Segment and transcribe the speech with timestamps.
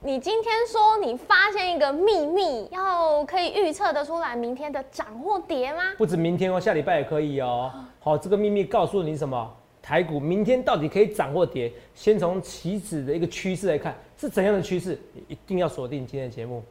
[0.00, 5.82] 你今天说你发现一个秘密，要可以预测得出来明天的涨或跌吗？
[5.96, 7.72] 不止明天哦，下礼拜也可以哦。
[8.00, 9.50] 好，这个秘密告诉你什么？
[9.80, 11.72] 台股明天到底可以涨或跌？
[11.94, 14.98] 先从期指的一个趋势来看，是怎样的趋势？
[15.12, 16.62] 你一定要锁定今天的节目。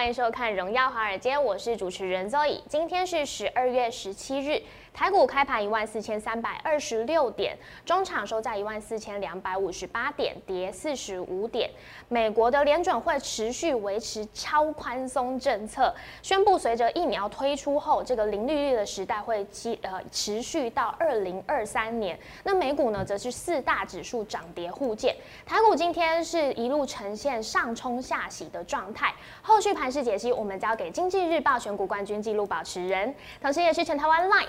[0.00, 2.62] 欢迎收看《荣耀华尔街》，我是主持人 Zoe。
[2.66, 4.62] 今天是十二月十七日，
[4.92, 11.70] 台股开盘一万四千三百二十六点，中场收在一万四千两百五十八点，跌四十五点。
[12.08, 22.18] 美国的联准会持续维持超宽松政策，宣布随着疫苗推出后，这个零利率的时代会继呃持续到二零二三年。
[22.42, 25.16] 那美股呢，则是四大指数涨跌互见，
[25.46, 29.14] 台股今天是一路呈现上冲下洗的状态。
[29.40, 34.48] 后续盘势解析，我们交给经济日报选股冠军纪录保持人，同时也是全台湾 Line、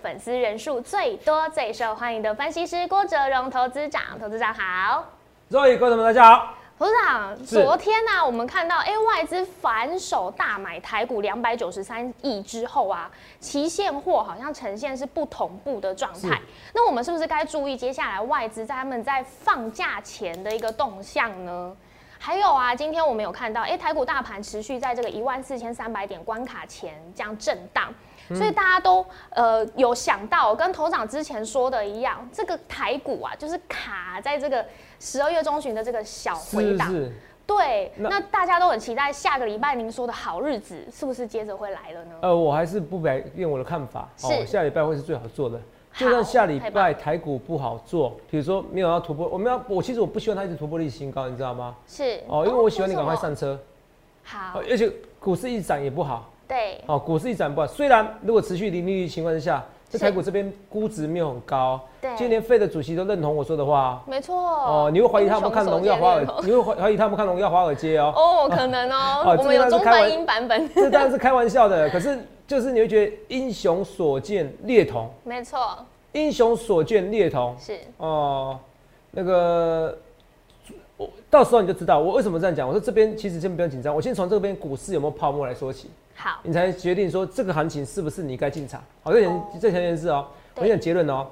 [0.00, 4.02] 粉丝人数最多、最受欢迎的分析师郭哲荣投资长。
[4.20, 5.04] 投资长好，
[5.50, 6.54] 各位观众们大家好。
[6.78, 16.40] 投资长，是昨天呢、我们看到，哎、外资反手大买台股两百九十三亿之后啊，期现货好像呈现是不同步的状态。
[16.72, 21.76] 那我们是不是该注意接下来外资在他们在放假前的一个动向呢？
[22.18, 27.92] 还有啊，今天我们有看到，哎、台股大盘持续在这个一万四千三百点关卡前这样震荡，
[28.28, 34.64] 所以大家都呃有想到，跟头长之前说的一样，这个台股啊，就是卡在这个
[35.00, 36.90] 十二月中旬的这个小回档。
[36.90, 37.12] 是是，
[37.46, 42.14] 对，那那大家都很期待下个礼拜您说的好日子是不是接着会来了呢？
[42.22, 44.08] 呃，我还是不改变我的看法。
[44.22, 45.60] 哦是下礼拜会是最好做的。
[45.96, 51.76] 就算下礼拜台股不好做，比如说没有要突破，我们要我其实我不希望它一直突破历史新高，你知道吗？
[51.86, 53.56] 是哦，因为我喜欢你赶快上车，
[54.24, 56.28] 好哦，而且股市一直涨也不好。
[56.46, 64.36] 对，哦，股市一涨不好，虽然如果持续零利率情况之下，这台股这边估值没有很高，对今年费的主席都认同我说的话没错。
[64.36, 70.68] 哦，你会怀疑他们看荣耀华尔你会怀怀疑他们看荣耀华尔街哦，哦，可能哦，哦我们有中翻英版本。
[70.74, 75.78] 这当然是开玩笑的，可是就是你会觉得英雄所见略同，没错，
[76.12, 78.58] 英雄所见略同是哦，
[79.10, 79.96] 那个。
[80.96, 82.68] 我到时候你就知道我为什么这样讲。
[82.68, 85.90] 我说这边其实先不用紧张，我先从这边股市有没有泡沫来说起。
[86.16, 88.82] 好，你才决定说这个行情是不是你该进场。
[89.02, 91.26] 好，这前哦这前件事哦，我对讲结论哦，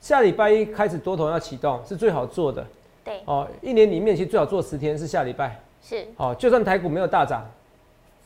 [0.00, 2.64] 下礼拜一开始多头要启动是最好做的
[3.04, 3.46] 对，哦。
[3.60, 7.44] 一年里面其实最好做十天是下礼拜是哦，就算台股没有大涨，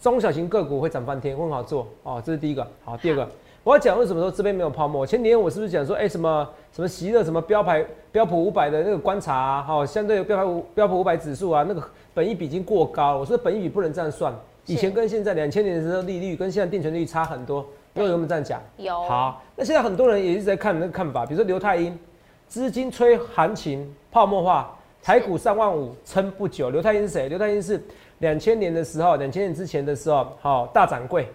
[0.01, 2.23] 中小型个股会涨翻天，会很好做哦。
[2.25, 2.67] 这是第一个。
[2.85, 3.29] 好，第二个
[3.65, 5.07] 我要讲为什么说这边没有泡沫。
[5.07, 13.19] 前几天我是不是讲说，哎、什么什么习热什么标牌标普五百的那个观察啊，好、相对标牌五标普五百指数啊，那个本益比已经过高了。
[13.19, 14.35] 我说本益比不能这样算。
[14.67, 18.63] 以前跟现在两千年的时候利率跟现在定存利率差很多，对有没有这样讲？
[18.77, 21.99] 有好，那现在很多人也一直在看那个看法，比如说刘太英，
[22.47, 26.71] 资金吹行情泡沫化，台股上万五撑不久。
[26.71, 27.29] 刘太英是谁？
[27.29, 27.83] 刘太英是
[28.19, 31.27] 两千年的时候，两千年之前的时候，好、大掌柜，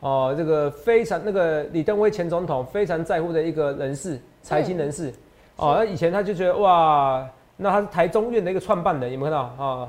[0.00, 5.12] 哦，这个非常那个李登辉前总统非常在乎的一个人士，财经人士，
[5.56, 9.54] 哦，那以前他就觉得哇，那他是台中院的一个创办人，有没有看到啊？
[9.58, 9.88] 哦，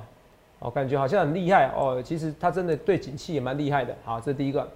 [0.69, 3.95] 感觉好像很厉害哦，其实他真的对景气也蛮厉害的。
[4.05, 4.67] 好，这是第一个。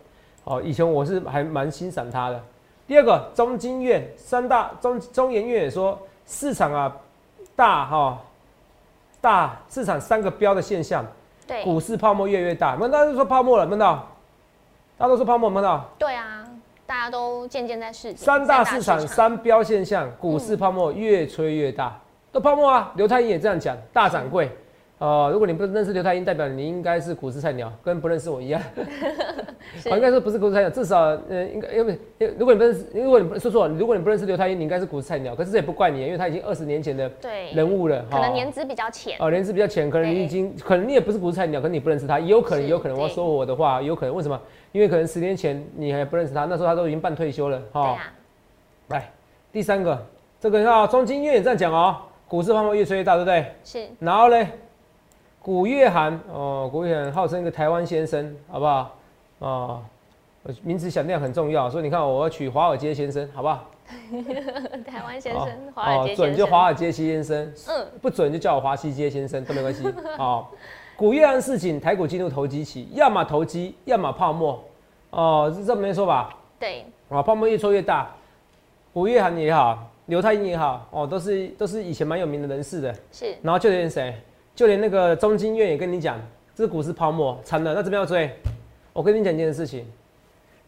[0.45, 2.43] 哦，以前我是还蛮欣赏他的。
[2.87, 6.95] 第二个，中金院三大中中研院也说，市场啊
[7.55, 8.21] 大哈、
[9.19, 11.05] 大市场三个标的现象，
[11.47, 12.73] 对股市泡沫越来越大。
[12.73, 14.07] 有没有大家都说泡沫了，有没有看到？
[14.97, 15.89] 大家都说泡沫，有没有看到？
[15.97, 16.45] 对啊，
[16.85, 21.99] 大家都渐渐在市井三大市场三标现象，股市泡沫越吹越大，
[22.31, 22.91] 都泡沫啊！
[22.95, 24.55] 刘太英也这样讲，大掌柜。
[24.97, 28.61] 呃，如果你不认识刘太英，代表你应该是股市菜鸟，跟不认识我一样。
[29.77, 35.35] 是 我应该说不是股市菜鸟，至少呃，应该因为因如果你不认识，如果你不说错，如果你不认识刘太英，你应该是股市菜鸟。
[35.35, 44.39] 可是这也不怪你，因为他已经二十年前的对人物了，可能哦年资比较浅，哦，年资比较浅，可能你已经，可能你也不是股市菜鸟，可能你不认识他，也有可能，是有可能我要说我的话，有可能为什么？
[44.71, 48.13] 因为可能十年前你还不认识他，那时候他都已经半退休了，哈、对啊，
[48.87, 49.11] 来，
[49.51, 50.01] 第三个，
[50.39, 51.97] 这个啊，中金院也这样讲哦，
[52.29, 53.45] 股市泡沫越吹越大，对不对？
[53.63, 54.47] 是然后呢，
[55.45, 58.95] 古月涵哦，古月涵号称一个台湾先生，好不好？
[59.37, 59.79] 哦，
[60.63, 63.63] 名字响亮很重要，所以你看我要取华尔街先生，好不好？
[64.87, 69.83] 台湾先哦生，华尔街先准就生，华尔街先生，嗯，不准就叫我华西街先生都没关系。
[70.17, 70.47] 哦，
[70.97, 74.59] 古月涵事情，台股进入投机期，要么投机，要么泡沫。
[75.11, 76.35] 哦，是这么没说吧？
[76.59, 78.09] 对，啊，泡沫越抽越大。
[78.91, 82.95] 古月涵也好，刘太英也好，哦，都是都是以前蛮有名的人士的。
[83.11, 84.11] 是然后就连谁，
[84.55, 86.17] 就连那个中金院也跟你讲，
[86.55, 87.73] 这是股市泡沫，惨了。
[87.73, 88.29] 那这边要追，
[88.93, 89.85] 我跟你讲一件事情，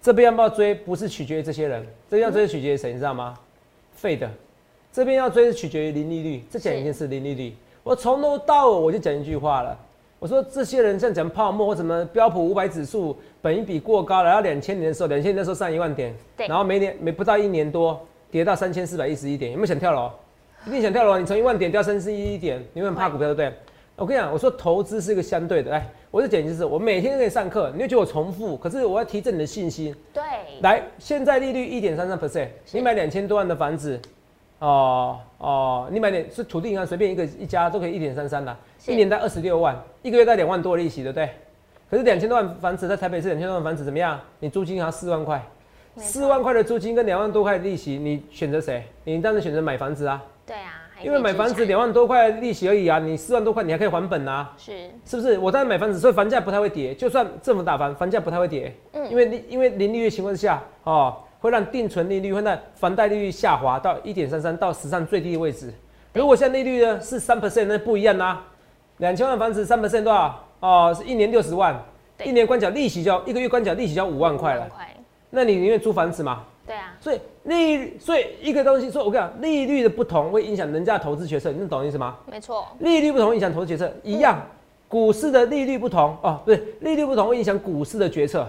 [0.02, 3.34] 这边要不要追，不是取决于这些人，这边要追是取决于谁，你知道吗？
[3.94, 4.30] 废的，
[4.92, 6.44] 这边要追是取决于零利率。
[6.52, 9.80] 这讲一件事，零利率，我从头到尾我就讲一句话了，
[10.20, 20.12] 我说这些人像讲泡沫或什么标普五百指数，本一比过高，然后两千年的时候，两千年的时候上一万点，对然后每年每不到一年多跌到三千四百一十一点，有没有想跳楼？
[20.66, 23.54] 一定想跳楼，你从一万点掉三十一点，你会很怕股票对不对？
[23.98, 29.94] 我跟你讲，我说投资是一个相对的，来，我是简直就是我每天都给你上课，你就觉得我重复，可是我要提振你的信心。
[30.14, 30.22] 对，
[30.62, 34.00] 来，现在利率一点三三 percent，你买两千多万的房子，
[34.60, 38.56] 哦哦，你买点是土地银行随便一个一家都可以一点三三的，
[38.86, 41.28] 一年贷二十六万，一个月贷两万多利息，对不对？
[41.90, 44.22] 可是两千多万房子在台北市两千多万房子怎么样？
[44.40, 45.44] 你租金还要四万块，
[45.96, 48.84] 四万块的租金跟两万多块的利息，你选择谁？
[49.06, 54.54] 你当然选择买房子啊，对啊，还因为买房子产两万多块利息而已啊，你四万多块你还可以还本啊。
[54.58, 55.38] 是是不是？
[55.38, 56.94] 我当然买房子，所以房价不太会跌。
[56.96, 58.74] 就算政府打房，房价不太会跌。
[58.94, 65.74] 嗯因为利因为零利率情况下，哦，会让定存利率会让房贷利率下滑到一点三三到史上最低的位置。
[66.14, 68.44] 如果现在利率呢是三 percent，那不一样啦、
[68.98, 70.44] 两千万房子三 percent 多少？
[70.60, 71.80] 哦，是一年六十万，
[72.24, 74.68] 一年关缴利息就要一个月关缴利息就要五万块了。
[74.76, 74.88] 块，
[75.30, 76.44] 那你宁愿租房子嘛？
[76.68, 82.18] 对啊，所以利率，所以一个东西，说我跟你讲，利率的不同会影响人家的投资决策，你懂我意思吗？
[82.30, 84.46] 没错，利率不同影响投资决策一样，
[84.90, 88.46] 股市的利率不同哦，不是利率不同会影响股市的决策。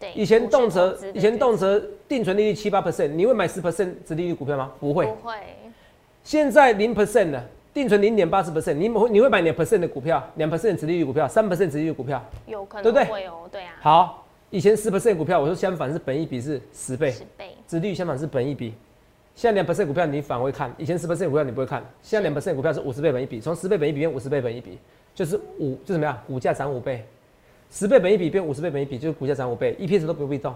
[0.00, 0.12] 对。
[0.12, 4.72] 以前动辄以前动辄定存利率七八 percent，你会买十 percent 殖利率股票吗？
[4.80, 5.06] 不会。
[5.06, 5.34] 不会，
[6.24, 7.42] 现在零 percent 的
[7.72, 12.20] 定存零点八十 percent，你会你会买两 percent 的股票，两 percent 殖利率股票，三 percent 殖利率股票。
[12.46, 18.72] 有可对不对能会哦，对啊，好，以前十 percent 股票，我说相反是本一比是十倍，十倍，殖利率相反是本一比。
[19.34, 24.78] 现在两 percent 股票你反会看，以前十 percent 股票你不会看，现在两 percent 股票是五十倍本一比，从十倍本一比变五十倍本一比，
[25.14, 27.04] 就是五就怎么样，股价涨五倍，
[27.70, 30.54] 十倍本一比变五十倍本一比，就是股价涨五倍，EPS 都不会动。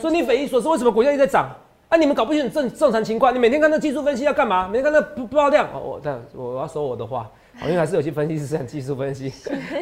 [0.00, 1.50] 所以你匪夷所思，为什么股价一直在涨？
[1.88, 4.68] 啊，你们搞不清楚正正常情况，你每天看那技术分析要干嘛？
[4.68, 5.66] 每天看那不爆量。
[5.74, 7.30] 哦，我但我要说我的话，
[7.60, 9.32] 哦因为还是有些分析师是很技术分析，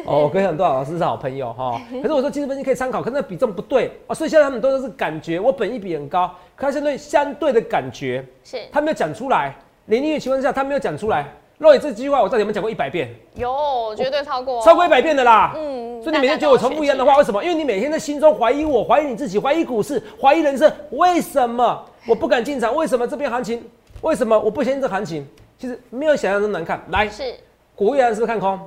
[0.05, 1.81] 哦，我跟很多老师是好朋友哈。
[2.01, 9.55] 可是我说技术分析可以参考，可是那比重不对哦，所以现在他们都是感觉我本益比很高，可是相对相对的感觉，是他没有讲出来。
[9.87, 11.25] 零利率情况下，他没有讲出来。
[11.57, 13.09] 若野这句话我到底有没有讲过一百遍？
[13.35, 15.53] 有绝对超过哦超过一百遍的啦。
[15.55, 17.43] 嗯所以你每天觉得我重复一样的话，为什么？
[17.43, 20.71] 因为你每天在心中怀疑我，怀疑你自己，怀疑股市，怀疑人生。
[20.91, 22.75] 为什么我不敢进场？
[22.75, 23.63] 为什么这边行情？
[24.01, 25.27] 为什么我不相信这行情？
[25.59, 26.81] 其实没有想象中难看。
[26.89, 27.35] 来，是
[27.75, 28.59] 股业是不是看空？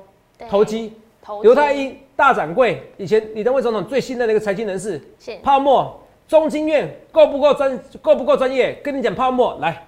[0.48, 0.92] 投机，
[1.22, 5.00] 投刘太一大掌柜，以前李登辉总统最信任的一个财经人士，
[5.42, 8.74] 泡沫，中经院够不够专够不够专业？
[8.82, 9.86] 跟你讲泡沫，来，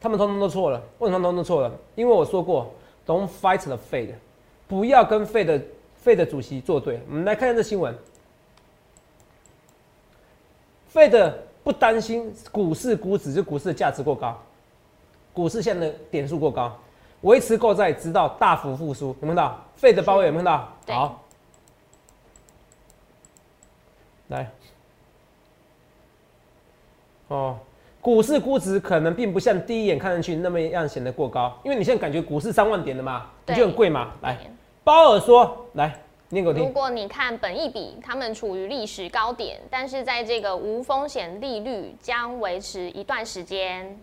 [0.00, 0.82] 他们通通都错了。
[0.98, 1.72] 为什么通通都错了？
[1.94, 2.72] 因为我说过
[3.06, 4.08] ，Don't fight the Fed，
[4.66, 5.62] 不要跟 Fed
[6.04, 7.00] Fed 主席作对。
[7.08, 7.96] 我们来看一下这新闻
[10.92, 11.32] ，Fed
[11.62, 14.36] 不担心股市估值，就股市的价值过高，
[15.32, 16.76] 股市现在的点数过高，
[17.24, 19.08] 维持购债直到大幅复苏。
[19.20, 20.54] 有没有看到？Fed 包围有没有看
[20.86, 20.94] 到？
[20.94, 21.22] 好，
[24.28, 24.50] 来。
[27.28, 27.58] 哦，
[28.02, 34.12] 股市估值可能并不像第一眼看上去那么样显得过高，因为你现在感觉股市三万点了嘛，你对就很贵嘛。
[34.20, 34.46] 来，对
[34.84, 35.98] 鲍尔说，来
[36.28, 36.72] 念给我如听。
[36.74, 43.98] 果你看本一比，他们处于历史高点，但是在这个无风险利率将维持一段时间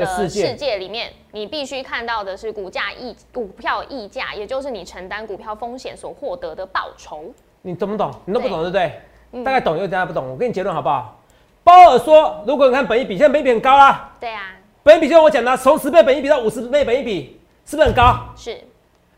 [0.00, 7.24] 的世界世界里面，你必须看到的是股价溢股票溢价，也就是你承担股票风险所获得的报酬。
[7.62, 8.10] 你懂不懂？
[8.24, 8.92] 你都不懂对不对？
[9.32, 10.28] 嗯大概懂又大家不懂。
[10.28, 11.20] 我给你结论好不好？
[11.62, 18.26] 鲍尔说，如果你看本一比，现在本益比很高啦，对啊，本益比就像我讲的，从十倍本一比到五十倍本一比，是不是很高？
[18.34, 18.58] 是，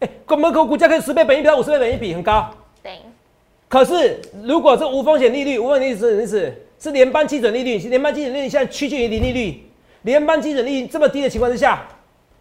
[0.00, 2.50] 哎、股门口股价可以十倍本一比到五十倍本一比，很高。
[2.82, 2.98] 对，
[3.68, 6.54] 可是，如果是无风险利率，无风险利率是什么意思？
[6.78, 9.64] 是联邦基准利率，联邦基准利率现在趋近于零利率，
[10.02, 11.87] 联邦基准利率这么低的情况之下，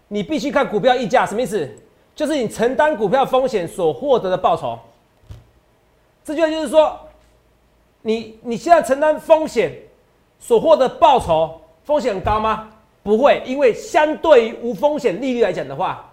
[0.08, 1.70] 你必须看股票溢价，什么意思？
[2.14, 4.78] 就是你承担股票风险所获得的报酬。
[6.24, 7.00] 这句话就是说，
[8.02, 9.72] 你你现在承担风险
[10.40, 12.70] 所获得报酬，风险很高吗？
[13.04, 16.08] 不会，因为相对于无风险利率来讲的话，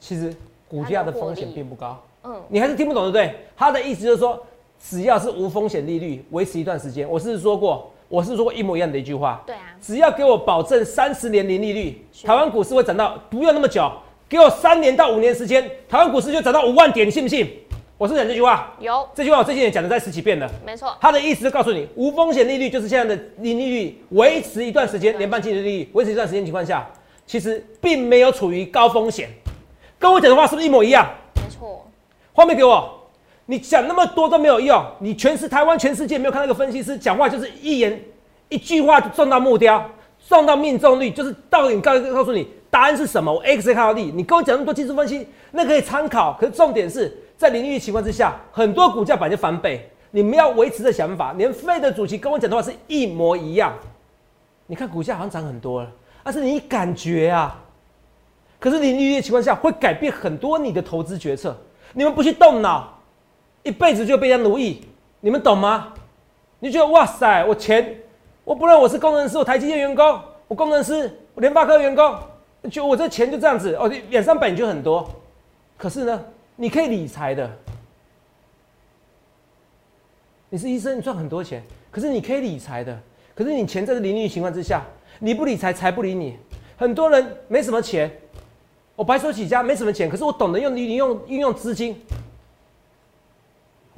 [0.00, 0.34] 其实
[0.68, 2.02] 股价的风险并不高。
[2.24, 3.36] 嗯，你还是听不懂对不对？
[3.56, 4.42] 他的意思就是说，
[4.82, 13.88] 只要是无风险利率维持一段时间，我是说过，我是说过一模一样的一句话，对啊，只要给我保证三十年零利率，台湾股市会涨到不用那么久，
[14.28, 17.48] 给我三年到五年时间，台湾股市就涨到五万点，你信不信？
[17.96, 20.50] 我是讲这句话，有，这句话我最近也讲了在十几遍了。
[20.66, 26.90] 没错，他的意思就告诉你，无风险利率就是现在的零利率，维持一段时间，联邦基金利率维持一段时间情况下，
[27.24, 29.28] 其实并没有处于高风险。
[30.00, 31.08] 跟我讲的话是不是一模一样？
[31.36, 31.86] 没错，
[32.32, 32.99] 画面给我。
[33.50, 38.00] 你讲那么多都没有用，你全是台湾全世界没有看那个分析师讲话，就是一言
[38.48, 39.84] 一句话就撞到目标，
[40.28, 53.74] 撞到命中率，就是到底告告诉你答案是什么，我 X 看到 D，你跟我讲那么多技术分析，那可以参考，可是重点是在零利率情况之下，很多股价本来就翻倍，你们要维持的想法，连费的主席跟我讲的话是一模一样。
[54.68, 55.90] 你看股价好像涨很多了，
[56.22, 57.60] 但是你感觉啊，
[58.60, 61.58] 可是零利率的情况下会改变很多你的投资决策，
[61.92, 62.99] 你们不去动脑。
[63.62, 64.82] 一辈子就被人奴役，
[65.20, 65.92] 你们懂吗？
[66.58, 67.98] 你觉得哇塞，我钱，
[68.44, 72.14] 我不论我是工程师，我台积电员工，我工程师，我联发科员工，
[72.70, 75.08] 就我这钱就这样子哦，两三百你就很多，
[75.78, 76.22] 可是呢，
[76.56, 77.50] 你可以理财的，
[80.48, 82.98] 你是医生，你赚很多钱，可是你可以理财的，
[83.34, 84.82] 可是你钱在这零利率情况之下，
[85.18, 86.36] 你不理财，财不理你。
[86.76, 88.10] 很多人没什么钱，
[88.96, 91.98] 我白手起家没什么钱，可是我懂得用利用运用资金。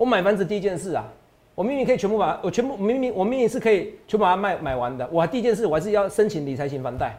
[0.02, 1.04] 我买房子第一件事啊，
[1.54, 5.08] 我明明可以全部把，我全部明明我明明是可以全部把它卖买完的。
[5.12, 7.16] 我第一件事我还是要申请理财型房贷，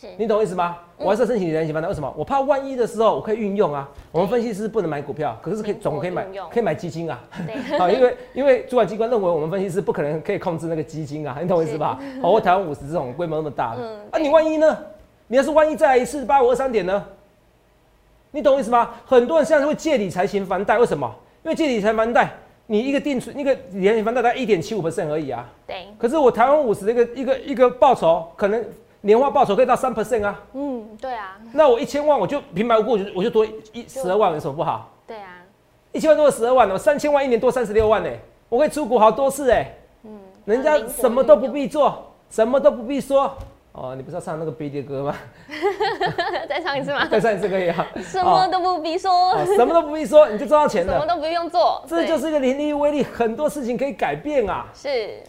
[0.00, 0.78] 是你懂我意思吗？
[0.96, 2.10] 我还是要申请理财型房贷，为什么？
[2.16, 3.86] 我怕万一的时候我可以运用啊。
[4.12, 7.20] 我们分析师不能买股票，可是可以总可以买，可以买基金啊。
[7.78, 12.00] 好，因为因为主管机关认为我们分析师不可能可以控制那个基金啊，你懂我意思吧？
[12.22, 13.76] 好，我台湾五十这种规模那么大，
[14.10, 14.74] 啊，你万一呢？
[15.26, 17.04] 你要是万一再来一次八五二三点呢？
[18.30, 18.88] 你懂我意思吗？
[19.04, 21.14] 很多人现在会借理财型房贷，为什么？
[21.42, 22.30] 因为借理财房贷，
[22.66, 25.48] 你一个定存，一个理财房贷才一点七五 percent 而已啊。
[25.66, 25.86] 对。
[25.98, 28.64] 可是我台湾五十的一个一个一个报酬，可能
[29.00, 30.42] 年化报酬可以到三 percent 啊。
[30.52, 31.38] 嗯，对啊。
[31.52, 34.90] 那我一千万，我就平白无故，我就我就多一十二万，有什么不好？
[35.06, 35.42] 对啊。
[35.92, 38.10] 一千万多十二万，我三千万一年多三十六万呢，
[38.48, 39.74] 我可以出国好多次哎。
[40.04, 40.18] 嗯。
[40.44, 43.34] 人家什么都不必做，什么都不必说。
[43.72, 45.16] 哦，你不是要唱那个 B 的歌吗？
[46.48, 47.06] 再唱一次吗？
[47.10, 47.86] 再唱一次可以啊。
[48.02, 50.92] 什么都不必说，什么都不必说，你就赚到钱了。
[50.94, 54.66] 什么都不用做，这就是一个零利威力，很多事情可以改变啊。
[54.74, 55.22] 是。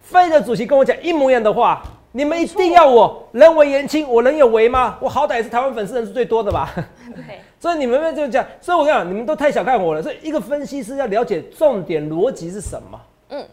[0.00, 1.82] 费的主席跟我讲一模一样的话，
[2.12, 4.96] 你们一定要我人为言轻，我能有为吗？
[5.02, 6.70] 我好歹也是台湾粉丝人数最多的吧？
[7.14, 7.40] 对。
[7.60, 10.02] 所以你们就讲，所以我跟你讲，你们都太小看我了。
[10.02, 13.00] 所以一个分析师要了解重点逻辑是什么？
[13.28, 13.46] 嗯。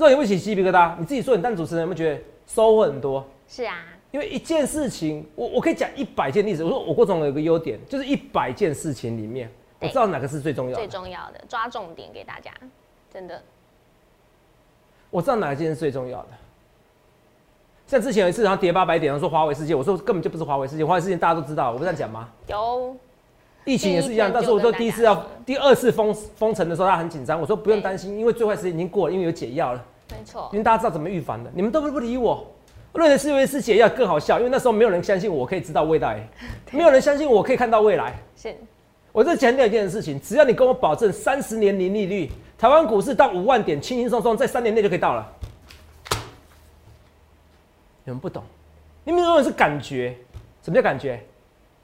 [0.00, 3.22] 肉眼不起鸡皮疙瘩，你自己说，你当主持人有没有觉得收获很多？
[3.46, 3.76] 是啊，
[4.10, 6.64] 因为一件事情，我我可以讲一百件例子。
[6.64, 10.76] 我说我郭总有个优点，就是一百件事情里面，我知道哪个是最重要的。
[10.78, 12.50] 最重要的，抓重点给大家，
[13.12, 13.42] 真的。
[15.10, 16.28] 我知道哪一件是最重要的。
[17.86, 22.30] 像之前有一次，然后跌八百点，然后说华为事件，我说根本就不是华为事件，华为事件大家都知道，我不这样讲吗？
[22.46, 22.96] 有。
[23.66, 27.38] 疫情也是一样，但是我说第一次要第二次封封城的时候，他很紧张。
[27.38, 29.84] 我说不用担心，因为最坏时间已经过了，因为有解药了。
[30.10, 31.50] 没错，因为大家知道怎么预防的。
[31.54, 32.46] 你们都不不理我，
[32.92, 36.26] 瑞德是维是解药更好笑，因为那时候没有人相信我可以知道未来，
[36.70, 38.14] 没有人相信我可以看到未来。
[38.36, 38.54] 是，
[39.12, 45.26] 我这强调一件事情，只要你跟我保证三十年零利率，台湾股市到五万点，轻轻松松在三年内就可以到了。
[48.04, 48.42] 你们不懂，
[49.04, 50.16] 你们永远是感觉，
[50.62, 51.20] 什么叫感觉？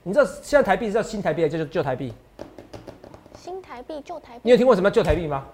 [0.03, 2.13] 你知道现在台币是叫新台币还是旧台币？
[3.37, 4.41] 新台币、旧台币。
[4.43, 5.45] 你有听过什么叫旧台币吗？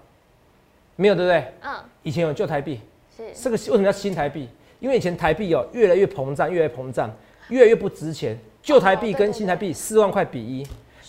[0.96, 1.44] 没有，对不对？
[1.62, 1.74] 嗯。
[2.02, 2.80] 以前有旧台币，
[3.16, 4.48] 是这个为什么叫新台币？
[4.80, 7.10] 因为以前台币哦越来越膨胀，越来越膨胀，
[7.48, 8.38] 越来越不值钱。
[8.62, 10.66] 旧台币跟新台币四万块比一，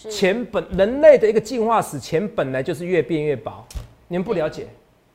[0.09, 3.65] 钱本人类的一个进化史，钱本来就是越变越薄。
[4.07, 4.67] 你们不了解，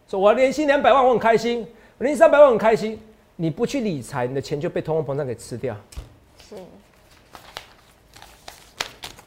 [0.09, 1.65] 说我年薪两百万，我很开心；
[1.99, 2.99] 我年薪三百万，很开心。
[3.37, 5.75] 你不去理财，你的钱就被通货膨胀给吃掉。
[6.49, 6.57] 是。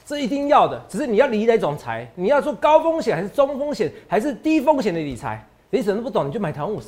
[0.05, 6.87] 这一定要的，只是你要理哪种财，你要做高风险还是中风险还是低风险的理财，你什么都不懂，你就买台湾五十，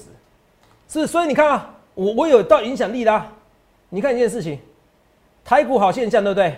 [0.87, 3.31] 是，所以你看啊，我我有到影响力啦。
[3.89, 4.59] 你看一件事情，
[5.45, 6.55] 台股好现象，对不对？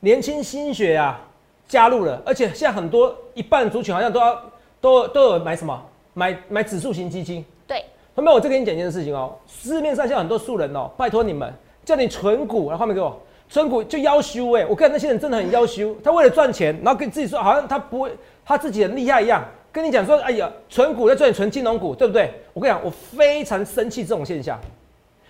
[0.00, 1.20] 年轻心血啊
[1.68, 4.42] 加入了，而且现在很多一半族群好像都要
[4.80, 5.78] 都都有买什么
[6.14, 7.44] 买买指数型基金。
[7.66, 11.52] 对，后面我再给你讲一件事情哦，市面上现在很多素人哦，拜托你们
[11.84, 13.20] 叫你存股，来画面给我。
[13.50, 18.12] 存股就要修哎，我看那些人真的很要修，他为了赚钱，然后跟自己说好像他不会，
[18.44, 22.32] 他自己很厉害一样，跟你讲说，哎呀，存股在赚存金融股，对不对？
[22.52, 24.56] 我跟你讲，我非常生气这种现象。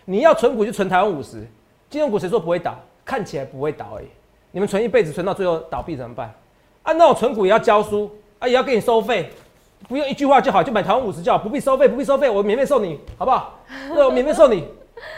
[0.05, 1.43] 你要存股就存台湾五十，
[1.89, 2.79] 金融股谁说不会倒？
[3.07, 4.07] 看起来不会倒而已。
[4.53, 6.31] 你们存一辈子，存到最后倒闭怎么办？
[6.83, 9.31] 啊，那我存股也要教书啊，也要给你收费，
[9.89, 13.61] 不用一句话就好，就买台湾五十就好，不必收费，不必收费，我免费送你，好不好？
[13.95, 14.67] 对，我免费送你，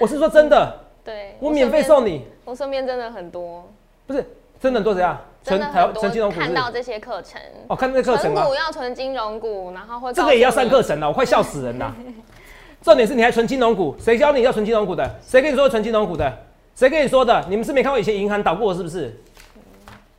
[0.01, 0.79] 我是说真的。
[1.05, 2.25] 对，我免费送你。
[2.45, 3.69] 我身边真的很多，
[4.07, 4.25] 不是
[4.61, 5.19] 真的很多怎样？
[5.45, 8.41] 存台存金融股，看到这些课程哦，看这课程吗？
[8.41, 11.95] 存股要存金融股，然后会这个也要上课程了，我快笑死人了。
[12.83, 15.09] 重点是你还存金融股，谁教你要存金融股的？
[15.25, 16.33] 谁跟你说存金融股的？
[16.75, 17.45] 谁跟你说的？
[17.49, 19.17] 你们是没看过以前银行倒过是不是？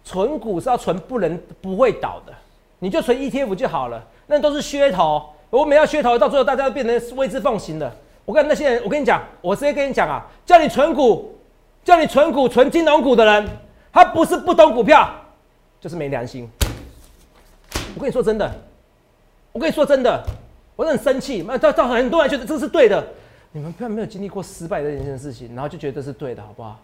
[0.03, 2.33] 存股是要存不能不会倒的，
[2.79, 5.23] 你就存 ETF 就好了，那都是噱头。
[5.49, 7.89] 我每要噱头，到最后大家都变成为之奉行的。
[8.25, 11.33] 我跟那些人，我跟你讲，我直接跟你讲啊，叫你存股，
[11.83, 13.47] 叫你存股、存金融股的人，
[13.91, 15.09] 他不是不懂股票，
[15.79, 16.49] 就是没良心。
[17.95, 18.51] 我跟你说真的，
[19.51, 20.23] 我跟你说真的，
[20.75, 21.43] 我很生气。
[21.47, 23.05] 那到到很多人觉得这是对的，
[23.51, 26.79] 你们不要没有经历过失败的这件事情，然后就觉得这是对的，好不好？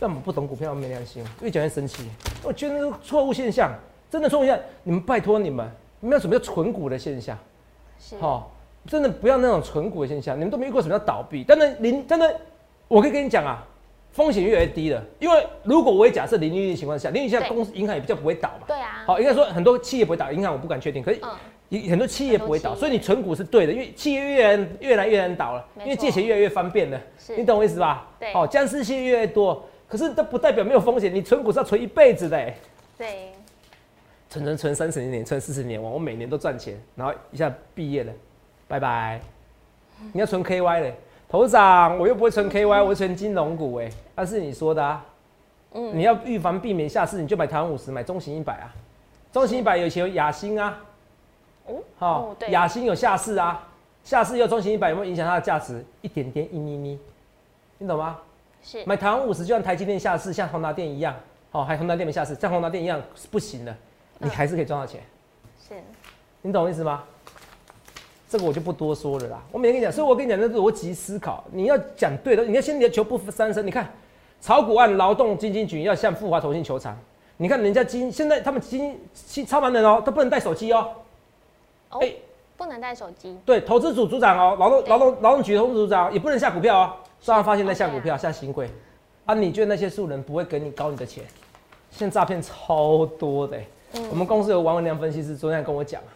[0.00, 2.08] 要么不懂股票，没良心，越讲越生气。
[2.42, 3.72] 我觉得那是错误现象，
[4.08, 4.64] 真的错误现象。
[4.84, 7.36] 你们拜托你们，你们要什么叫存股的现象？
[7.98, 8.54] 是好、
[8.86, 10.36] 真的不要那种存股的现象。
[10.36, 11.42] 你们都没遇过什么叫倒闭？
[11.42, 12.40] 但是零真的，
[12.88, 13.64] 我可以跟你讲啊，
[14.10, 15.04] 风险越来越低了。
[15.20, 18.64] 因为如果我也假设零利率的情况下，零利率下公司银行也比较不会倒嘛。
[18.66, 27.00] 对啊，好，应该说很多企业不会倒，银行我不敢确定，可是嗯，很很多企业不会倒，所以你存股是对的，因为企业越来越来越难倒了，因为借钱越来越方便了，
[27.36, 28.08] 你懂我意思吧？
[28.18, 32.56] 对好，僵尸企业越来越多，可是这不代表没有风险，你存股是要存一辈子的、欸，
[32.96, 33.32] 对，
[34.30, 38.12] 存存存三十年，存四十年，我每年都赚钱，然后一下毕业了，
[38.66, 39.20] 拜拜。
[40.12, 40.94] 你要存 KY 嘞，
[41.28, 45.04] 头事长，我又不会存 KY，我会存金融股哎、那是你说的啊。
[45.74, 48.74] 嗯你要预防避免下市，你就买台湾五十，买中型一百啊。
[49.30, 50.80] 中型一百有以前有雅兴啊，
[51.66, 53.68] 哦好、哦对雅兴有下市啊，
[54.02, 55.84] 下市又中型一百有没有影响它的价值？
[56.00, 56.98] 一点点，一咪咪，
[57.76, 58.16] 你懂吗？
[58.62, 61.14] 是买台湾五十就像台积电下市，像宏达电一样，
[61.50, 63.76] 好、还宏达电没下市，像宏达电一样是不行的，
[64.18, 65.02] 你嗯还是可以赚到钱。
[65.68, 65.74] 是，
[66.40, 67.04] 你懂我意思吗？
[68.28, 69.42] 这个我就不多说了啦。
[69.50, 71.44] 我每天跟你讲，所以我跟你讲，那是逻辑思考。
[71.50, 73.66] 你要讲对的，你要先你的求不三生。
[73.66, 73.88] 你看，
[74.40, 76.96] 炒股案劳动基金局要向富华投信求偿。
[77.38, 80.90] 你看人家基金现在他们基金基超难人哦，都不能带手机哦。
[81.90, 82.12] 哦哎，
[82.56, 86.92] 不能带手机，对，投资组组长哦，劳动对劳动劳动局投资组长也不能下股票哦。
[87.20, 88.68] 虽然发现在下股票、下新贵
[89.24, 91.24] 啊，你觉得那些素人不会给你搞你的钱？
[91.90, 96.12] 现在诈骗超多的欸、嗯我们公司有王文良分析师昨天还跟我讲啊，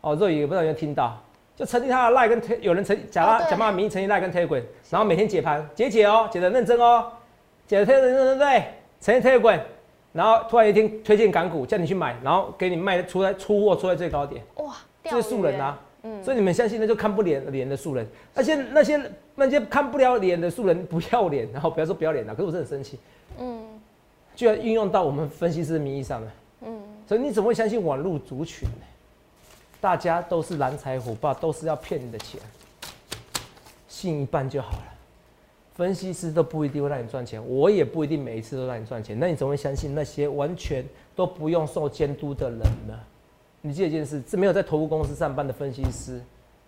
[0.00, 1.16] 哦，若雨不知道有没有听到，
[1.56, 7.12] 就成立他的赖跟推，有人成假假冒名义成立赖跟推滚，然后每天解盘解解哦，解的认真哦，
[7.66, 8.64] 解的推认真对不对？
[9.00, 9.60] 成立推滚，
[10.12, 15.78] 然后突然有一天推荐港股叫你去买，然后给你卖出来出货出在最高点，哇，这是素人啊。
[16.06, 19.00] 嗯，所以你们相信那就看不脸脸的素人，那些那些
[19.36, 22.98] 那些看不了脸的素人不要脸，然后不要说不要脸了，可是我真的很生气，
[23.38, 23.62] 嗯
[24.34, 26.32] 居然运用到我们分析师的名义上了。
[26.66, 28.84] 嗯，所以你怎么会相信网络族群呢？
[29.84, 32.40] 大家都是蓝财虎豹，都是要骗你的钱，
[33.86, 34.94] 信一半就好了。
[35.74, 39.18] 分析师都不一定会让你赚钱，我也不一定每一次都让你赚钱。
[39.20, 40.82] 那你怎么会相信那些完全
[41.14, 42.98] 都不用受监督的人呢？
[43.60, 46.18] 你记得一件事，这没有在投顾公司上班的分析师，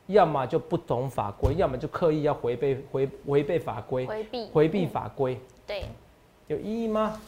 [0.08, 5.40] 要么就不懂法规，要么就刻意要违背违违背法规，回避回避嗯法规。
[5.66, 5.86] 对，
[6.48, 7.18] 有意义吗？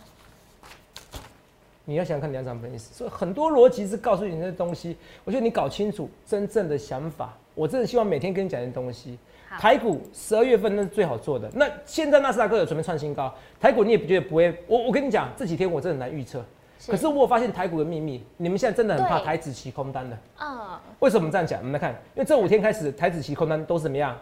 [1.88, 4.94] 你要想想看两场分析师，所以很多逻辑是告诉你那些东西。
[5.24, 9.18] 我觉得你搞清楚真正的想法，我真的希望每天跟你讲些东西。
[9.58, 11.50] 台股十二月份那是最好做的。
[11.54, 14.54] 那现在纳斯达克有准备创新高，台股你也不觉得不会？
[14.66, 16.44] 我我跟你讲，这几天我真的很难预测。
[16.86, 20.18] 可是我有发现台股的秘密，你们现在真的很怕台子期空单的。
[20.42, 21.58] 嗯，为什么这样讲？
[21.60, 24.14] 我们来看，因为这五天开始台子期空单都是怎么样？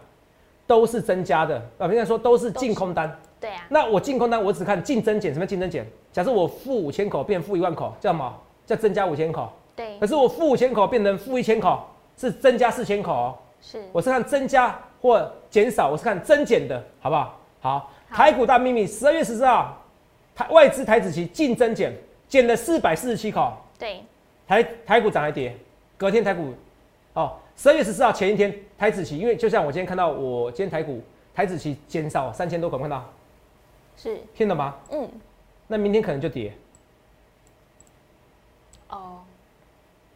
[0.65, 1.57] 都是增加的。
[1.77, 3.13] 啊，应该说都是净空单。
[3.39, 5.85] 对啊，那我净空单我只看净增减，什么叫净增减？
[6.11, 8.33] 假设我负五千口变负一万口，叫什么？
[8.65, 9.51] 叫增加五千口。
[9.75, 11.85] 对可，是我负五千口变成负一千口，
[12.17, 13.37] 是增加四千口哦。
[13.61, 17.39] 是，我是看增加或减少，我是看增减的，好不好？
[17.59, 19.77] 好，好台股大秘密，十二月十四号，
[20.35, 21.95] 台外资台子期净增减，
[22.27, 24.03] 减了四百四十七口，对，
[24.47, 25.55] 台台股涨还跌，
[25.95, 26.53] 隔天台股，
[27.13, 31.01] 哦，十二月十四号前一天台子期，因为就像我今天看到我今天台股
[31.35, 33.03] 台子期减少三千多口，看到
[33.97, 34.75] 是，听懂吗？
[34.91, 35.09] 嗯，
[35.67, 36.53] 那明天可能就跌。
[38.89, 39.21] 哦，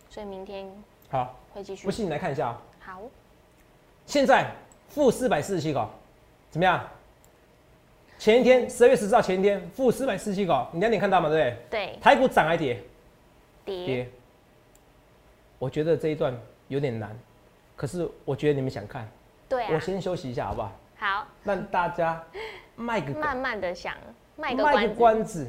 [0.09, 0.71] 所以明天
[1.09, 3.01] 好，会继续不，信你来看一下啊、好，
[4.05, 4.49] 现在
[4.87, 5.89] 负四百四十七口，
[6.49, 6.87] 怎么样？
[8.19, 11.27] 前一天十二月十四号前一天负四百四十七口，你两点看到吗？
[11.27, 11.57] 对不对？
[11.71, 12.81] 对，台股涨还跌？
[13.65, 14.09] 跌，跌。
[15.57, 17.17] 我觉得这一段有点难，
[17.75, 19.09] 可是我觉得你们想看，
[19.49, 20.71] 对啊，我先休息一下好不好？
[20.97, 22.23] 好，让大家
[22.75, 23.93] 卖个慢慢的想，
[24.35, 25.47] 卖个卖个关子，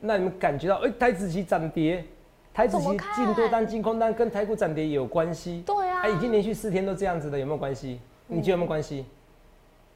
[0.00, 2.04] 让 你们感觉到，哎、台子期涨跌，
[2.52, 5.62] 台子期怎么看净多单、净空单跟台股涨跌有关系。
[5.66, 8.00] 对啊，哎、已经连续四天都这样子的，有没有关系？
[8.26, 9.04] 你觉得有没有关系？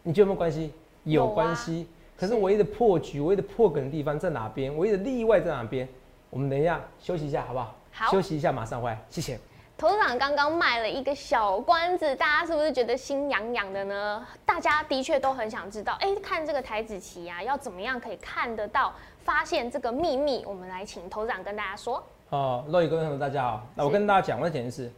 [0.03, 0.73] 你觉得有没有关系？
[1.05, 1.87] 有关系。
[2.17, 4.77] 可是是唯一的破局、唯一的破梗的地方在哪边？
[4.77, 5.89] 唯一的例外在哪边？
[6.31, 7.77] 我们等一下休息一下，好不好？
[7.93, 9.39] 好休息一下，马上回来，谢谢。
[9.79, 14.27] 投资长刚刚卖了一个小关子，大家是不是觉得心痒痒的呢？
[14.45, 20.45] 大家的确都很想知道，哎、看这个台子棋啊，要怎么样可以看得到发现这个秘密？
[20.45, 22.03] 我们来请头长跟大家说。
[22.31, 24.91] 哦，各位观众大家好，那我跟大家讲，我的点是，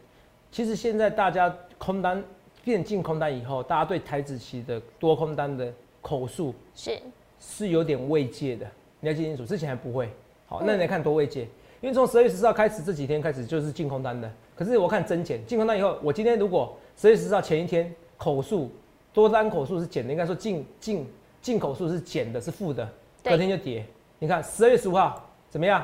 [0.51, 2.23] 其实现在大家空单
[2.63, 6.99] 变进空单以后，大家对台子棋的多空单的口述是
[7.39, 8.65] 是有点慰藉的，
[8.99, 10.11] 你要记清楚，之前还不会。
[10.47, 11.41] 好，那你来看多慰藉，
[11.81, 14.29] 因为从十二月十四号开始，这几天开始就是进空单的，
[14.61, 18.71] 可是我看增减，净空单以后，我今天如果十二月十四号前一天口数
[19.11, 22.87] 多单口数是减的，应该说进进进口数是减的，是负的，
[23.23, 23.83] 隔天就跌。
[24.19, 25.83] 你看十二月十五号怎么样？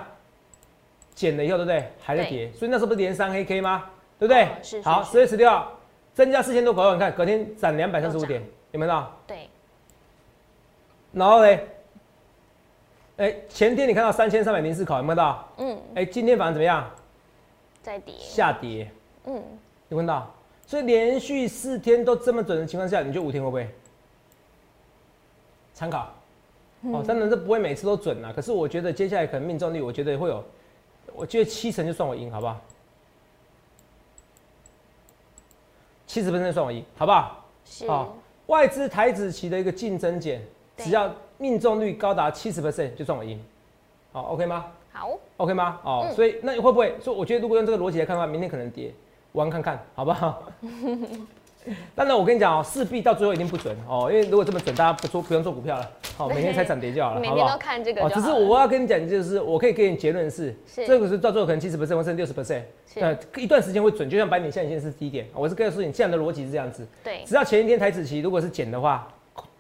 [1.16, 1.92] 减了以后，对不对？
[2.00, 3.86] 还在跌，所以那时候不是连三黑 K 吗？
[4.20, 4.48] 对不对？
[4.62, 4.80] 是。
[4.84, 5.72] 好，十月十六号
[6.14, 9.12] 增加四千多口，你看隔天涨两百三十五点，有没有到？
[9.26, 9.50] 对。
[11.14, 11.58] 然后呢？
[13.18, 15.50] 哎，前天你看到三千三百零四口，有没有到？
[15.58, 15.76] 嗯。
[15.96, 16.88] 哎，今天反而怎么样？
[17.88, 18.14] 在跌。
[18.20, 18.92] 下跌。
[19.24, 19.42] 嗯。
[19.88, 20.30] 有看到？
[20.66, 23.70] 所以连续四天都这么准的情况下，你就五天会不会？
[25.74, 26.14] 参考。
[26.82, 30.44] 哦，当然这不会每次都准啊，可是我觉得接下来可能命中率，我觉得会有。
[31.16, 32.60] 我觉得七成就算我赢，好不好？
[36.06, 37.46] 七十分钟算我赢，好不好？
[37.88, 40.46] 好，外资台子期的一个竞争减，
[40.76, 43.42] 只要命中率高达七十 percent 就算我赢，
[44.12, 44.72] 好，OK 吗？
[44.98, 45.80] 好，OK 吗？
[45.84, 47.14] 哦，所以那你会不会说？
[47.14, 48.92] 我觉得如果用这个逻辑来看的话，明天可能跌，
[49.34, 50.42] 玩看看，好不好？
[51.94, 58.02] 当然，我跟你讲哦，势必到最后一定不准哦，因为如果这么准，大家不做不用做股票了，好， 每天才涨跌就好了，每天都看这个。
[58.02, 62.64] 哦，只是我要跟你讲，就是我可以给你结论是，这个是到最后可能七十 percent 或甚至六十 percent，
[62.96, 66.88] 呃，一段时间会准，就像百米线线是低点，我是告诉你这样的逻辑是这样子。
[67.04, 69.08] 对，只要前一天台子期如果是减的话，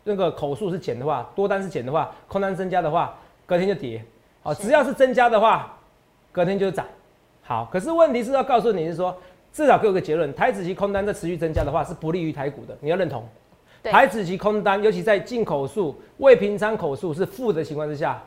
[0.06, 4.02] 那个口数是减的话，多单是减的话，空单增加的话，隔天就跌。
[4.48, 5.78] 好，只要是增加的话，
[6.32, 6.86] 隔天就涨。
[7.44, 9.14] 好，可是问题是要告诉你是说。
[9.54, 12.78] 至少给我个结论，台子期空单在持续增加的话，是不利于台股的。
[12.80, 13.28] 你要认同，
[13.82, 18.22] 台子期空单，尤其在进口数、未平仓口数是负的情况之下，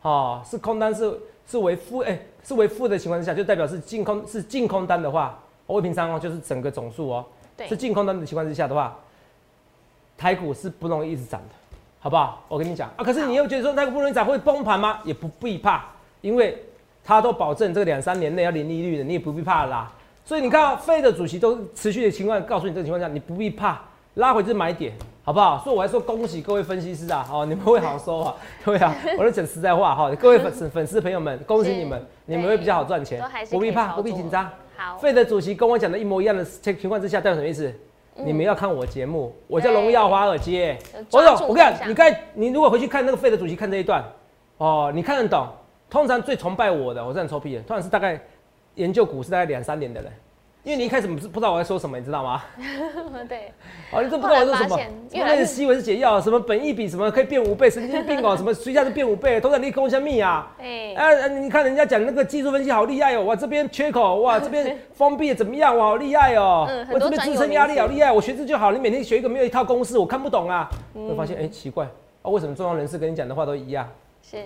[0.00, 7.26] 哦，是空单是是为负，哎，是为负的情况之下，就代表是净空是净空单的话，未平仓哦，就是整个总数哦，
[7.68, 8.96] 是净空单的情况之下的话，
[10.16, 11.54] 台股是不容易一直涨的，
[12.04, 12.44] 好不好？
[12.48, 14.98] 我跟你讲啊，可是你又觉得说那个不容易涨会崩盘吗？
[15.04, 15.82] 也不必怕，
[16.20, 16.54] 因为
[17.02, 19.90] 他都保证这个两三年内要零利率的，你也不必怕啦。
[20.22, 23.80] 所以你看，费的主席都持续的情况，告诉你这个情况下，你不必怕，
[24.16, 24.92] 拉回就是买点，
[25.24, 25.58] 好不好？
[25.64, 33.18] 所以我还说恭喜各位分析师啊，哦，你们会好收啊， 对啊，我是讲实在话哈，各位粉粉丝朋友们，恭喜你们， 你们会比较好赚钱，
[33.50, 34.46] 不必怕，不必紧张。
[34.76, 37.72] 好，费的主席跟我讲的一模一样的情情况之下，代表什么意思？
[38.16, 40.78] 你们要看我节目，我叫荣耀华尔街，
[41.10, 44.04] 我总我跟你讲，你该你如果回去看那个费的主席看这一段，
[44.58, 45.46] 哦，你看得懂？
[45.90, 48.20] 通常最崇拜我的，我是很臭屁的，通常是大概。
[48.76, 50.12] 研究股市大概两三年的人，
[50.64, 52.42] 因为你一开始不是不知道我在说什么，你知道吗？
[53.28, 53.52] 对。
[53.92, 54.80] 哦，你这不知道我说什么？
[55.12, 60.50] 因为是西文是解药，什么本益比什么可以变五倍，神经病哦，什么随下就变五倍，都在你跟我讲密啊。
[60.58, 60.94] 哎。
[60.96, 65.76] 哎，你看人家讲那个技术分析好厉害哦，哇，这边缺口，哇，这边封闭怎么样？
[65.76, 66.66] 哇，好厉害哦。
[66.66, 68.72] 嗯，我这边支撑压力好厉害，我学这就好。
[68.72, 70.66] 你每天学一个没有一套公式，我看不懂啊。
[70.94, 71.84] 会发现哎奇怪
[72.22, 73.86] 啊，为什么重要人士跟你讲的话都一样？
[74.22, 74.38] 是。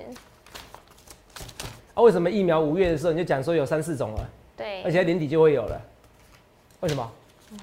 [1.94, 4.28] 啊为什么疫苗五月的时候你就讲说有三四种了？
[4.56, 5.80] 对，而且年底就会有了。
[6.80, 7.10] 为什么？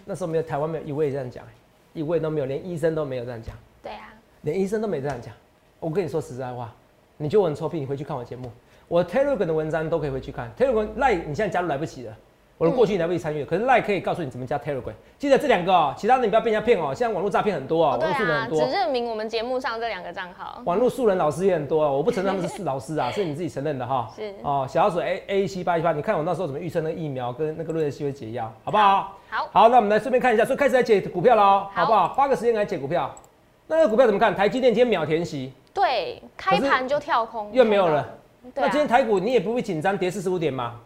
[0.03, 1.45] 那时候没有台湾没有一位这样讲，
[1.93, 3.55] 一位都没有，连医生都没有这样讲。
[3.83, 5.33] 对啊，连医生都没这样讲。
[5.79, 6.73] 我跟你说实在话，
[7.17, 8.51] 你就我很臭屁，你回去看我节目，
[8.87, 10.51] 我 Telegram 的文章都可以回去看。
[10.57, 12.17] Telegram 赖你现在加入来不及了。
[12.57, 14.93] 我的过去来不及参与，可是赖可以告诉你怎么加 Telegram。
[15.19, 16.93] 记得这两个哦，其他的你不要被人家骗哦。
[16.95, 18.65] 现在网络诈骗很多哦，网络素人很多。
[18.65, 20.61] 只认明我们节目上这两个账号。
[20.63, 24.09] 网络素人老师也很多哦，我不承认他们是老师啊， 是你自己承认的哈。
[24.15, 29.17] 是哦，小老鼠 A A 七八一八，你看我那时候怎么预测那个疫苗跟那个瑞德西韦解药，好不好？
[29.29, 29.49] 好。
[29.51, 32.07] 好，那我们来顺便看一下，所以开始来解股票喽，好不好？
[32.13, 33.13] 花个时间来解股票。
[33.67, 34.33] 那个股票怎么看？
[34.33, 35.51] 台积电今天秒填息。
[35.73, 37.49] 对，开盘就跳空。
[37.51, 38.07] 又没有了。
[38.53, 40.79] 那今天台股你也不会紧张，跌四十五点吗？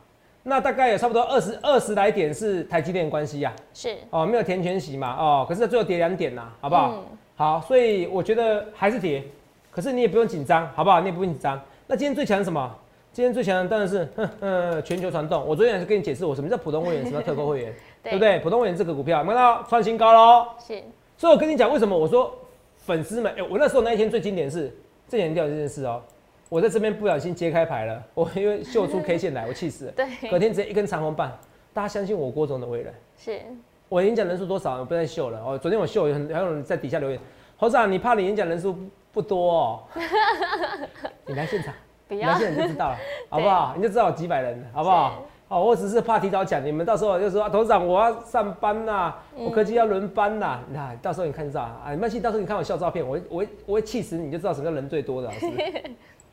[0.43, 7.03] 那大概有差不多二十二十来点是台积电关系呀，是哦，没有填全息嘛，哦，可是最后跌两点呐，好不好？
[7.35, 9.23] 好，所以我觉得还是跌，
[9.71, 10.99] 可是你也不用紧张，好不好？
[10.99, 11.59] 你也不用紧张。
[11.87, 12.75] 那今天最强是什么？
[13.11, 14.07] 今天最强当然是，
[14.39, 15.43] 嗯，全球传动。
[15.45, 17.73] 我昨天也是跟你解释，我什么叫普通会员，什么叫特购会员，
[18.03, 18.39] 对不对？
[18.39, 20.47] 普通会员这个股票，看到创新高喽。
[20.59, 20.81] 是，
[21.17, 22.33] 所以我跟你讲，为什么我说
[22.77, 24.73] 粉丝们，哎，我那时候那一天最经典是
[25.07, 26.01] 这点掉这件事哦。
[26.49, 29.91] 我在这边不小心揭开牌了，我因为秀出 K 线来，我气死了。
[29.91, 31.31] 对，隔天直接一根长红棒，
[31.71, 32.91] 大家相信我郭总的为人。
[33.17, 33.39] 是，
[33.87, 34.79] 我演讲人数多少？
[34.79, 35.39] 我不再秀了。
[35.45, 37.19] 哦，昨天我秀，有很还有人在底下留言，
[37.55, 38.75] 侯长，你怕你演讲人数
[39.11, 39.83] 不多哦？
[41.27, 41.71] 你来现场，
[42.07, 42.97] 你来现场就知道 了，
[43.29, 43.73] 好不好？
[43.77, 45.23] 你就知道我几百人，好不好？
[45.49, 55.45] 哦，我只是怕提早讲，你们到时候就说，董事长我要上班呐，我科技要轮班呐，你看到时候你看知道啊，没关系，到时候你看我笑照片，我我我会气死你，就知道什么叫人最多的老师。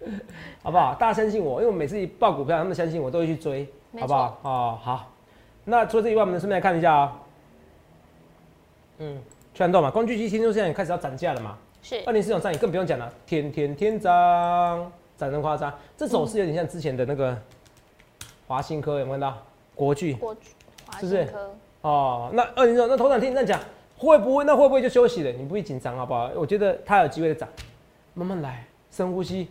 [0.62, 0.94] 好不好？
[0.94, 3.66] 大家相信我，因为我每次一报股票，他们相信我都会去追，
[4.00, 4.38] 好不好？
[4.42, 5.12] 哦，好。
[5.64, 7.20] 那除了这以外，我们顺便来看一下啊、
[8.98, 9.20] 嗯，
[9.52, 11.58] 全动嘛，工具机听说现在也开始要涨价了嘛。
[11.82, 14.12] 是二零四九上也更不用讲了，天天天涨，
[15.16, 15.72] 涨得夸张。
[15.96, 17.36] 这走势有点像之前的那个
[18.46, 19.36] 华新科，有没有看到？
[19.74, 20.34] 国巨国
[20.86, 22.30] 华是不是新科哦。
[22.32, 23.60] 那二零四九那头场听你这样讲，
[23.98, 25.30] 会不会那会不会就休息了？
[25.30, 26.30] 你不会紧张好不好？
[26.34, 27.46] 我觉得它有机会涨，
[28.14, 29.48] 慢慢来，深呼吸，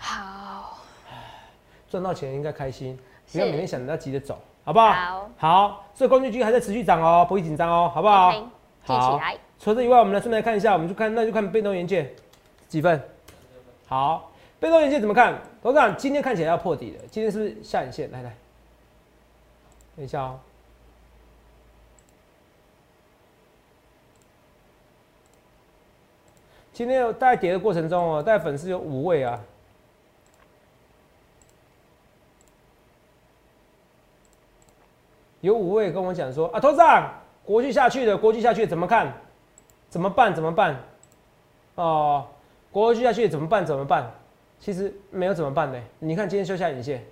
[0.00, 0.78] 好，
[1.88, 2.98] 赚到钱应该开心，
[3.32, 4.92] 不要每天想着要急着走，好不好？
[4.92, 8.38] 好好，所以工具军还在持续涨哦，不会紧张哦，好不好记
[8.86, 9.36] 起来。
[9.58, 12.10] 除了这以外，我们来顺便来看一下，我们就看那就看被动元件
[12.68, 13.02] 几份。
[13.86, 15.40] 好，被动元件怎么看？
[15.62, 18.10] 董事长今天看起来要破底了，今天是不是下影线？
[18.12, 18.36] 来来，
[19.96, 20.38] 等一下哦。
[26.72, 29.40] 今天有大概跌的过程中哦，大概粉丝有五位啊。
[35.48, 37.10] 有五位跟我讲说啊，董事长，
[37.42, 39.10] 国际下去的，国际下去怎么看？
[39.88, 40.34] 怎么办？
[40.34, 40.76] 怎么办？
[41.76, 42.26] 哦，
[42.70, 43.64] 国际下去怎么办？
[43.64, 44.10] 怎么办？
[44.60, 45.78] 其实没有怎么办呢。
[46.00, 47.02] 你看今天修下影线，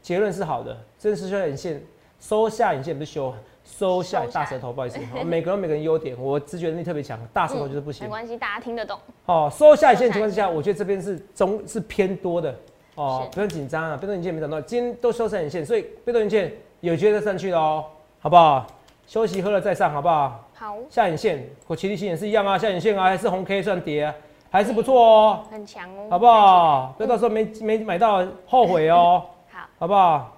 [0.00, 1.82] 结论是好的，真是修下影线，
[2.18, 8.08] 收下影线不是修，收下大舌头，不好意思， 哦每个人有每个人优点，我直觉能力特别强，大舌头就是不行没。
[8.08, 8.98] 关系，大家听得懂。
[9.26, 12.54] 哦，收下影线情况之下，我觉得这边是中是偏多的
[12.94, 16.50] 哦，不用紧张啊，被动元件没涨到，今天都收下影线，所以被动元件
[16.80, 17.84] 有机会再上去的哦，
[18.20, 18.66] 好不好？
[19.06, 20.44] 休息喝了再上，好不好？
[20.54, 24.14] 好，下影线，和齐力新也是一样啊，下影线啊，还是红 K 算跌啊，
[24.50, 26.94] 还是不错哦，很强哦，好不好？
[26.96, 30.36] 不要到时候没没买到后悔哦， 好，好不好？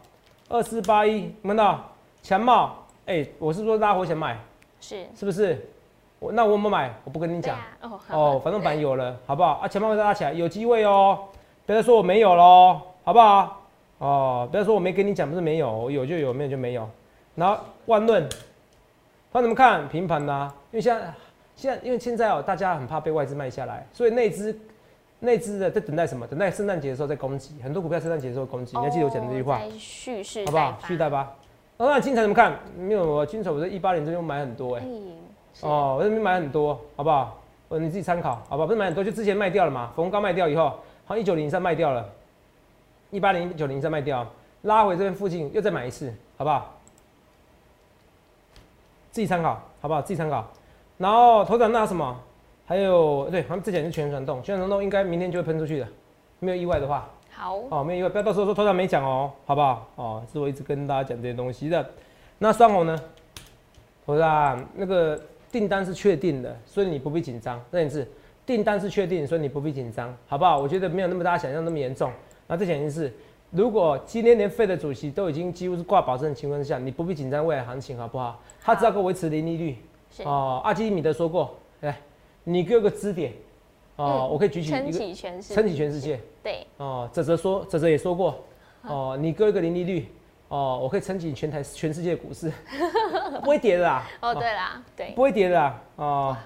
[0.48, 1.80] 二四八一，看到
[2.22, 2.76] 强茂？
[3.06, 4.38] 哎、我是说拉回前买，
[4.80, 5.68] 是是不是？
[6.20, 6.94] 我那我有没有买？
[7.04, 7.56] 我不跟你讲。
[7.56, 9.54] 啊，哦，好哦，反正板有了，好不好？
[9.62, 11.18] 啊，前面会拉起来，有机会哦。
[11.66, 13.59] 不要再说我没有喽，好不好？
[14.00, 16.88] 哦，不要说我没跟你讲，不是没有，有就有，没有就没有。
[17.34, 18.26] 然后万润，
[19.30, 21.14] 他怎么看平盘呐、因为现在
[21.54, 24.58] 现在因为现在哦，大家很怕被外资卖下来，所以内资
[25.18, 26.26] 内资的在等待什么？
[26.26, 29.60] 等待圣诞节的时候再攻击，很多股票圣诞节的时候攻击，你要记得我讲的这句话？
[29.78, 30.78] 蓄势好不好？
[30.86, 31.34] 蓄待吧。
[31.76, 32.58] 哦，那金彩怎么看？
[32.78, 34.82] 没有，我金彩我在一八年这边买很多哎、
[35.60, 37.38] 哦，我这边买很多，好不好？
[37.68, 38.66] 呃，你自己参考，好不好？
[38.66, 40.70] 不是买很多，就之前卖掉了嘛，逢高卖掉以后，
[41.04, 42.06] 好像一九零以上卖掉了，
[43.10, 44.26] 一八零、一九零再卖掉，
[44.62, 46.76] 拉回这边附近又再买一次，好不好？
[49.10, 50.00] 自己参考，好不好？
[50.00, 50.46] 自己参考。
[50.98, 52.16] 然后头涨那什么，
[52.66, 55.88] 还有对，他们之前是全传动，全传动应该明天就会喷出去的，
[56.38, 59.88] 没有意外的话，好，哦，没有意外，不要到时候说头长没讲哦，好不好？
[59.96, 61.84] 哦，是我一直跟大家讲这些东西的。
[62.38, 62.98] 那双红呢？
[64.06, 65.20] 头涨那个
[65.52, 67.62] 订单是确定的，所以你不必紧张。
[67.70, 68.06] 再一次，
[68.50, 70.58] 订单是确定，所以你不必紧张，好不好？
[70.58, 72.10] 我觉得没有那么大家想象那么严重。
[72.48, 73.12] 那再讲一次，
[73.50, 78.42] 如果今天连费的主席都已经几乎是挂保证的情况之下，你不必紧张未来行情，好不好？
[78.60, 79.76] 他只要给我维持零利率。
[80.24, 81.96] 哦，阿基米德说过，来，
[82.42, 83.32] 你给我个支点，
[83.94, 84.98] 哦，嗯我可以举起全世
[85.54, 86.18] 撑起全世界。
[86.42, 88.42] 对，哦，泽泽说，泽泽也说过，
[88.82, 90.08] 哦，你给我一个零利率，
[90.48, 92.52] 哦，我可以撑起全台全世界股市，
[93.40, 96.36] 不会跌的啦， 哦，对啦，对，不会跌的啦，哦，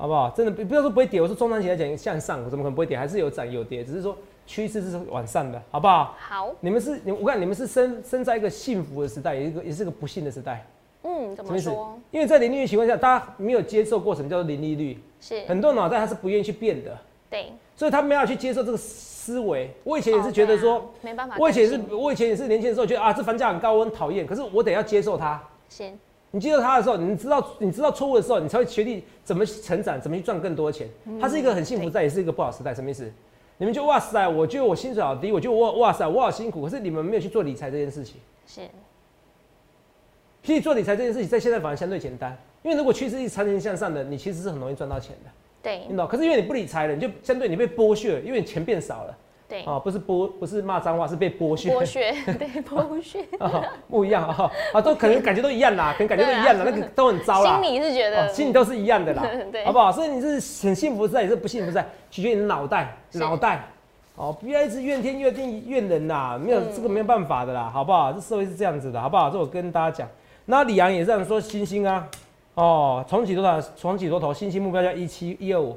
[0.00, 0.30] 好不好？
[0.30, 2.96] 真的不不要说不会跌，我说中长期来讲向上，怎么可能不会跌？
[2.96, 6.14] 还是有涨有跌，只是说趋势是往上的，好不好？
[6.18, 10.66] 好，你们是，你我看你们是生生在一个幸福的时代，也是一个也是个不幸的时代，
[11.02, 12.00] 嗯，怎么说？？
[12.10, 16.96] 因为在零利率情况下，大家没有接受过什么叫做零利率，是，很多脑袋他是不愿意去变的，
[17.28, 19.70] 对，所以他没有去接受这个思维。
[19.84, 20.90] 我以前也是觉得说。
[21.02, 24.26] 没办法我以前也，是，我以前也是年轻的时候觉得啊，这房价很高，我很讨厌。
[24.26, 25.38] 可是我得要接受它。
[25.68, 25.92] 是，
[26.32, 30.88] 你接受它的时候，你知道你知道错误的时候，你才会学历怎么成长，怎么去赚更多的钱。
[31.20, 32.74] 它是一个很幸福时代，也是一个不好时代。
[32.74, 33.10] 什么意思？
[33.58, 36.62] 你们就哇塞，我觉得我薪水好低，我觉得我哇塞，我好辛苦。
[36.62, 38.16] 可是你们没有去做理财这件事情。
[38.46, 38.60] 是，
[40.42, 45.30] 其实做理财这件事情，在现在反而相对简单，因为如果趋势是长期向上的，你其实是很容易赚到钱的，
[45.62, 46.06] 对你，懂？
[46.06, 49.18] 可是因为你不理财了，你就相对你被剥削了，因为你钱变少了。
[49.50, 51.74] 对，哦，不是剥，不是骂脏话，是被剥削。
[51.74, 59.90] 剥削，对，剥削，啊， 不一样啊，啊，都可能感觉都一样啦，可能感觉都一样啦，那个都很糟啦 心，里是觉哦得，心里都是一样的啦 对，好不好？
[59.90, 63.64] 所以你是很幸福在，也是不幸福在，取决于你的脑袋，是脑袋，
[64.14, 68.12] 哦，不要一直怨天怨地怨人啦，没有嗯这个没有办法的啦，好不好？
[68.12, 69.28] 这社会是这样子的，好不好？
[69.28, 70.08] 这我跟大家讲。
[70.46, 72.08] 那李阳也这样说，星星啊，
[72.54, 73.60] 哦，重启多少？
[73.76, 75.76] 重启多头，星星目标叫一七一二五。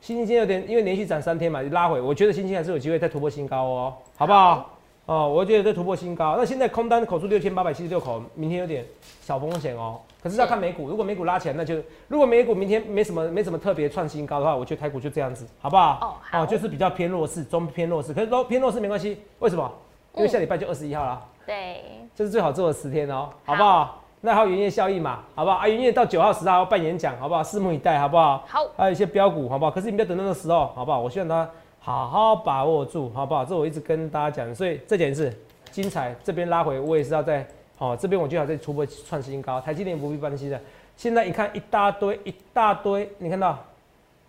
[0.00, 4.70] 星星今天有点因为连续涨三天嘛，拉回，我觉得星星还是有机会再突破新高哦，好不好？
[5.04, 6.36] 哦，我觉得再突破新高。
[6.38, 8.84] 那现在空单口数六千八百七十六口，明天有点
[9.20, 10.00] 小风险哦。
[10.22, 11.74] 可是要看美股，如果美股拉起来，那就
[12.08, 15.98] 如果美股明天没什么没什么特别创新高的话，我觉得台股就这样子，好不好？
[16.00, 18.14] 哦好哦，就是比较偏弱势，中偏弱势。
[18.14, 19.70] 可是都偏弱势没关系，为什么？
[20.14, 21.84] 因为下礼拜就二十一号啦，对，
[22.14, 23.99] 这是最好做的十天哦，好不好？
[24.22, 25.56] 那还有营业效益嘛，好不好？
[25.56, 27.42] 啊，营业到九号十号要办演讲，好不好？
[27.42, 28.44] 拭目以待，好不好？
[28.46, 29.70] 好，还有一些标股，好不好？
[29.70, 31.00] 可是你不要等到那个时候，好不好？
[31.00, 33.44] 我希望大家好好把握住，好不好？
[33.44, 35.34] 这我一直跟大家讲，所以这件事
[35.70, 37.46] 精彩，这边拉回我也是要在，
[37.78, 40.60] 哦，这边我就要再突破创新高，台积电不必担心的。
[40.98, 43.58] 现在你看一大堆一大堆，你看到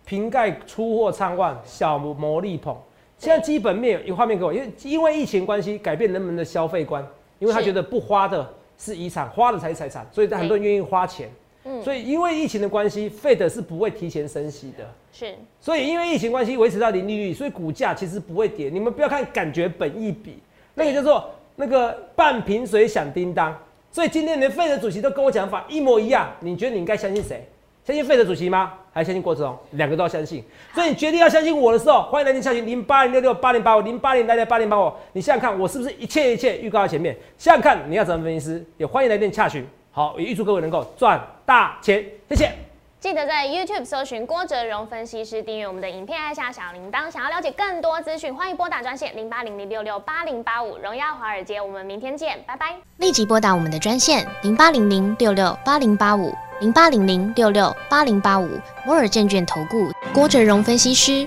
[0.06, 2.74] 瓶盖出货畅旺，小魔力捧。
[3.18, 7.06] 现在基本面有画面给我，因为因为疫情关系改变人们的消费观，
[7.38, 8.48] 因为他是觉得不花的
[8.82, 11.28] 是遗产，花的才是财产，所以很多人愿意花钱。
[11.64, 14.84] 嗯，所以因为疫情的关系，Fed 是不会提前升息的。
[15.12, 18.68] 是所以因为疫情关系维持到零利率，所以股价其实不会跌。
[18.68, 20.38] 你们不要看感觉本意比，
[20.74, 23.56] 那个叫做那个半瓶水响叮当。
[23.92, 27.46] 所以今天连费的主席都跟我讲法一模一样，你觉得你应该相信谁？
[27.84, 28.74] 相信费的主席吗？
[28.92, 29.58] 还是相信郭志荣？
[29.72, 30.44] 两个都要相信。
[30.72, 34.92] 所以你决定要相信我的时候，欢迎来电洽询零八零六六八零八五零八零来电八零八五。
[35.14, 37.16] 你想想看，我是不是一切一切预告在前面？
[37.36, 39.66] 想想看你要怎么分析师，也欢迎来电洽询。
[39.90, 42.71] 好，也预祝各位能够赚大钱，谢谢。
[43.02, 47.10] 记得在 YouTube 搜寻郭哲荣分析师，订阅我们的影片，按下小铃铛。
[47.10, 50.78] 想要了解更多资讯，欢迎拨打专线零八零零六六八零八五。
[50.78, 52.76] 荣耀华尔街，我们明天见，拜拜。
[52.98, 58.48] 立即拨打我们的专线零八零零六六八零八五零八零零六六八零八五
[58.86, 61.26] 摩尔证券投顾郭哲荣分析师。